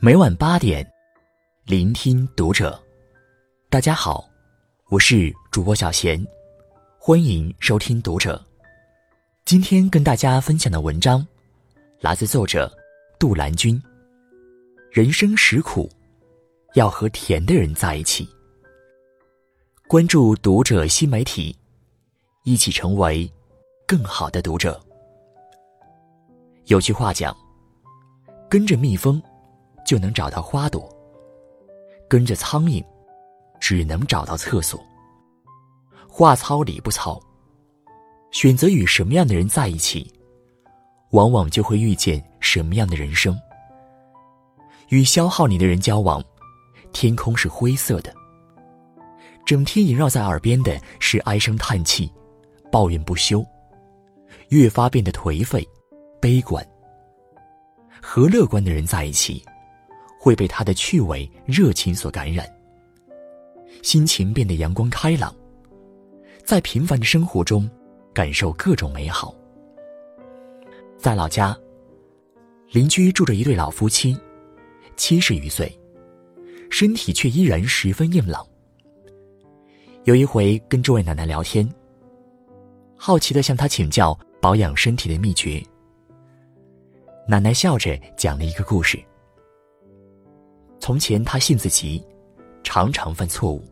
[0.00, 0.88] 每晚八点，
[1.64, 2.80] 聆听读者。
[3.68, 4.24] 大家好，
[4.90, 6.24] 我是主播小贤，
[7.00, 8.40] 欢迎收听读者。
[9.44, 11.26] 今天跟大家分享的文章，
[11.98, 12.72] 来自作者
[13.18, 13.82] 杜兰君。
[14.92, 15.90] 人生实苦，
[16.74, 18.28] 要和甜的人在一起。
[19.88, 21.56] 关注读者新媒体，
[22.44, 23.28] 一起成为
[23.84, 24.80] 更好的读者。
[26.66, 27.36] 有句话讲。
[28.48, 29.22] 跟着蜜蜂，
[29.88, 30.82] 就能找到花朵；
[32.06, 32.84] 跟着苍蝇，
[33.58, 34.78] 只能找到厕所。
[36.06, 37.18] 话糙理不糙，
[38.30, 40.12] 选择与什么样的人在一起，
[41.12, 43.34] 往往就会遇见什么样的人生。
[44.90, 46.22] 与消耗你的人交往，
[46.92, 48.12] 天空是灰色的；
[49.46, 52.12] 整天萦绕在耳边的是唉声叹气、
[52.70, 53.42] 抱怨不休，
[54.50, 55.66] 越发变得颓废、
[56.20, 56.62] 悲观。
[58.02, 59.42] 和乐观的人在一起，
[60.18, 62.46] 会被他的趣味、热情所感染，
[63.82, 65.34] 心情变得阳光开朗，
[66.44, 67.70] 在平凡的生活中
[68.12, 69.34] 感受各种美好。
[70.98, 71.56] 在老家，
[72.70, 74.18] 邻居住着一对老夫妻，
[74.96, 75.72] 七十余岁，
[76.68, 78.44] 身体却依然十分硬朗。
[80.04, 81.68] 有一回跟这位奶奶聊天，
[82.96, 85.62] 好奇的向她请教保养身体的秘诀。
[87.28, 88.98] 奶奶笑着讲了一个故事。
[90.88, 92.02] 从前他性子急，
[92.64, 93.62] 常常犯错误，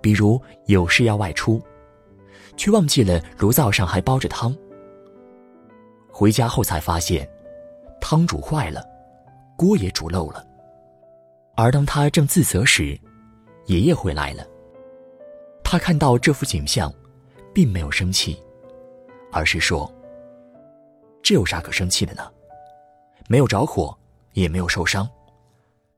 [0.00, 1.62] 比如有事要外出，
[2.56, 4.52] 却忘记了炉灶上还煲着汤。
[6.08, 7.30] 回家后才发现，
[8.00, 8.84] 汤煮坏了，
[9.56, 10.44] 锅也煮漏了。
[11.54, 12.98] 而当他正自责时，
[13.66, 14.44] 爷爷回来了。
[15.62, 16.92] 他看到这幅景象，
[17.54, 18.42] 并没有生气，
[19.30, 19.88] 而是说
[21.22, 22.28] ：“这有啥可生气的呢？”
[23.30, 23.96] 没有着火，
[24.32, 25.08] 也没有受伤，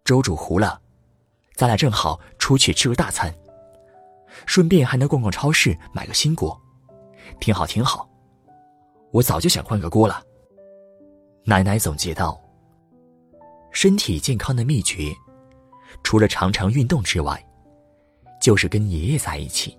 [0.05, 0.81] 粥煮糊了，
[1.55, 3.33] 咱俩正好出去吃个大餐，
[4.47, 6.61] 顺便还能逛逛超市买个新锅，
[7.39, 8.09] 挺好挺好。
[9.13, 10.23] 我早就想换个锅了。
[11.45, 12.41] 奶奶总结道
[13.73, 15.13] ：“身体健康的秘诀，
[16.03, 17.45] 除了常常运动之外，
[18.41, 19.77] 就是跟爷爷在一起。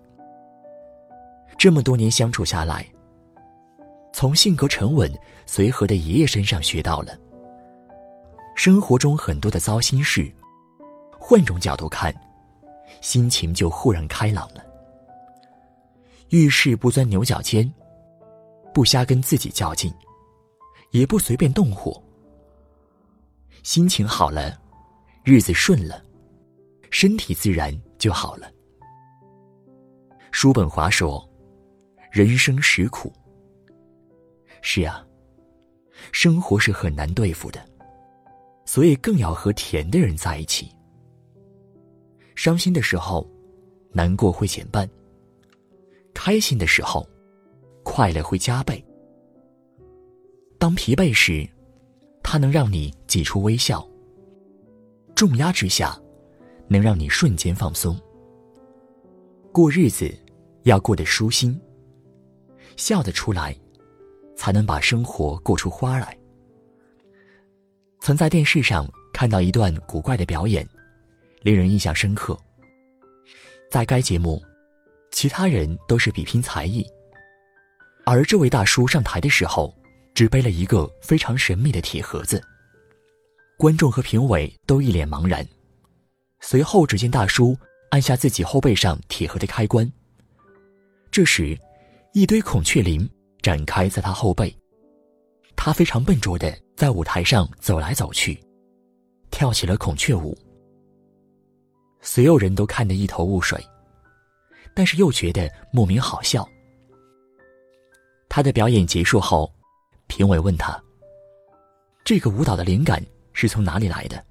[1.58, 2.86] 这么多年相处下来，
[4.14, 5.12] 从性格沉稳
[5.46, 7.18] 随和的爷爷身上学到了。”
[8.64, 10.32] 生活中很多的糟心事，
[11.20, 12.14] 换种角度看，
[13.02, 14.64] 心情就豁然开朗了。
[16.30, 17.68] 遇事不钻牛角尖，
[18.72, 19.92] 不瞎跟自己较劲，
[20.92, 22.00] 也不随便动火。
[23.64, 24.56] 心情好了，
[25.24, 26.00] 日子顺了，
[26.92, 28.48] 身体自然就好了。
[30.30, 31.28] 叔本华说
[32.14, 33.12] ：“人生实苦。”
[34.62, 35.04] 是啊，
[36.12, 37.71] 生活是很难对付的。
[38.66, 40.72] 所以更要和甜的人在一起。
[42.36, 43.30] 伤心的时候，
[43.92, 44.88] 难过会减半；
[46.14, 47.08] 开心的时候，
[47.84, 48.84] 快乐会加倍。
[50.58, 51.48] 当疲惫时，
[52.24, 53.86] 它能让你挤出微笑；
[55.16, 56.00] 重压之下，
[56.68, 58.00] 能让你瞬间放松。
[59.52, 60.10] 过日子
[60.64, 61.60] 要过得舒心，
[62.78, 63.56] 笑得出来，
[64.36, 66.18] 才能把生活过出花来。
[68.02, 70.68] 曾在电视上看到一段古怪的表演，
[71.44, 72.38] 令人印象深刻。
[73.70, 74.42] 在该节目，
[75.12, 76.84] 其他人都是比拼才艺，
[78.04, 79.72] 而这位大叔上台的时候，
[80.16, 82.42] 只背了一个非常神秘的铁盒子。
[83.56, 85.48] 观众和评委都一脸茫然。
[86.40, 87.56] 随后，只见大叔
[87.92, 89.90] 按下自己后背上铁盒的开关。
[91.12, 91.56] 这时，
[92.14, 93.08] 一堆孔雀翎
[93.44, 94.52] 展开在他后背。
[95.56, 98.44] 他非常笨拙的在舞台上走来走去，
[99.30, 100.36] 跳起了孔雀舞。
[102.02, 103.64] 所有人都看得一头雾水，
[104.74, 106.44] 但是又觉得莫名好笑。
[108.28, 109.54] 他的表演结束后，
[110.08, 110.84] 评委问他
[112.04, 113.00] ：“这个舞蹈的灵感
[113.32, 114.26] 是从哪里来的？”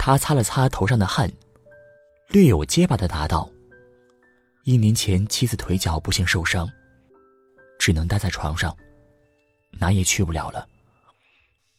[0.00, 1.32] 他擦了擦头上的汗，
[2.30, 3.48] 略有结巴的答道
[4.66, 6.68] ：“一年前妻子腿脚不幸受伤，
[7.78, 8.76] 只能待在床上。”
[9.78, 10.66] 哪也去不了了。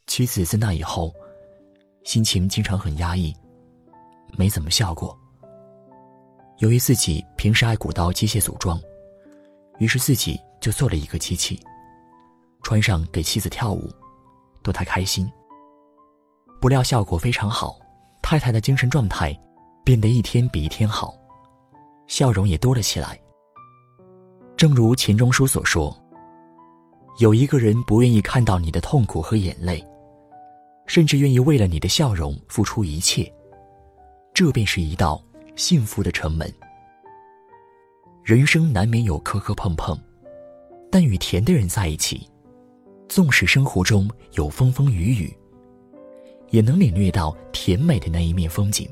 [0.10, 1.14] 妻子自那以后，
[2.04, 3.32] 心情经常很压抑，
[4.36, 5.16] 没怎么笑过。
[6.58, 8.82] 由于自己平时爱鼓捣机械组装，
[9.78, 11.62] 于是自己就做了一个机器，
[12.64, 13.88] 穿上给妻子跳舞，
[14.64, 15.32] 逗她开心。
[16.60, 17.78] 不料效果非常好，
[18.24, 19.32] 太太的精神状态
[19.86, 21.14] 变得一天比一天好，
[22.08, 23.18] 笑容也多了起来。
[24.58, 25.96] 正如钱钟书所说。
[27.20, 29.86] 有一个人不愿意看到你的痛苦和眼泪，
[30.90, 33.32] 甚至愿意为了你的笑容付出一切，
[34.34, 35.24] 这便是一道
[35.56, 36.52] 幸福的城门。
[38.24, 39.96] 人生难免有磕磕碰碰，
[40.90, 42.28] 但与甜的人在一起，
[43.08, 45.32] 纵使生活中有风风雨雨，
[46.50, 48.90] 也能领略到甜美的那一面风景。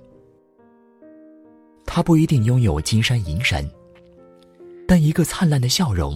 [1.84, 3.68] 他不一定拥有金山银山，
[4.88, 6.16] 但一个灿烂的笑容，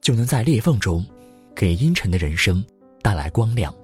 [0.00, 1.04] 就能在裂缝中，
[1.54, 2.64] 给阴沉的人生
[3.02, 3.74] 带来光亮。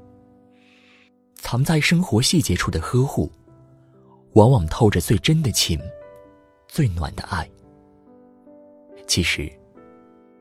[1.53, 3.31] 藏在生活细节处的呵护，
[4.33, 5.79] 往往透着最真的情，
[6.67, 7.47] 最暖的爱。
[9.07, 9.53] 其实，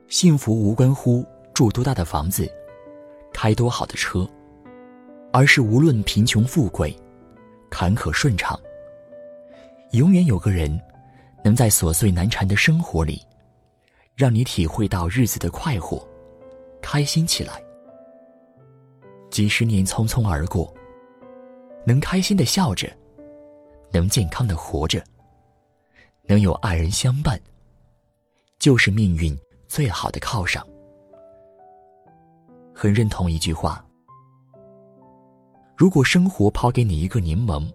[0.07, 2.49] 幸福无关乎住多大的房子，
[3.33, 4.25] 开多好的车，
[5.33, 6.97] 而是无论贫穷富贵，
[7.69, 8.57] 坎坷顺畅，
[9.91, 10.79] 永远有个人
[11.43, 13.21] 能在琐碎难缠的生活里，
[14.15, 16.07] 让你体会到日子的快活，
[16.81, 17.61] 开心起来。
[19.29, 20.73] 几十年匆匆而过。
[21.85, 22.91] 能开心的笑着，
[23.91, 25.03] 能健康的活着，
[26.23, 27.39] 能有爱人相伴，
[28.59, 29.37] 就是命运
[29.67, 30.65] 最好的犒赏。
[32.73, 33.83] 很认同一句话：
[35.75, 37.67] 如果生活抛给你一个柠檬，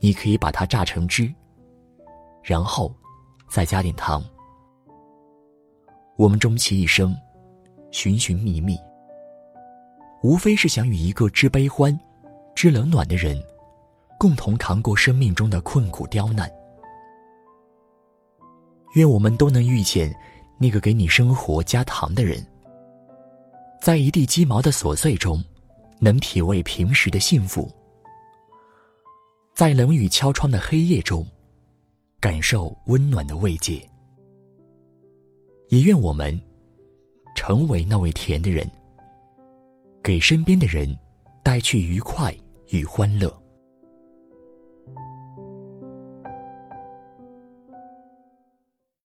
[0.00, 1.32] 你可以把它榨成汁，
[2.42, 2.92] 然后
[3.48, 4.22] 再加点糖。
[6.16, 7.16] 我们终其一生，
[7.90, 8.76] 寻寻觅觅，
[10.22, 11.98] 无非是想与一个知悲欢。
[12.54, 13.42] 知冷暖的人，
[14.18, 16.48] 共同扛过生命中的困苦刁难。
[18.94, 20.14] 愿我们都能遇见
[20.58, 22.46] 那个给你生活加糖的人，
[23.80, 25.42] 在一地鸡毛的琐碎中，
[25.98, 27.68] 能体味平时的幸福；
[29.54, 31.26] 在冷雨敲窗的黑夜中，
[32.20, 33.82] 感受温暖的慰藉。
[35.68, 36.38] 也愿我们
[37.34, 38.70] 成为那位甜的人，
[40.02, 40.96] 给身边的人。
[41.44, 42.32] 带去愉快
[42.72, 43.41] 与欢乐。